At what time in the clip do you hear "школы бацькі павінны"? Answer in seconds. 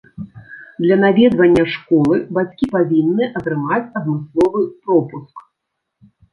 1.73-3.29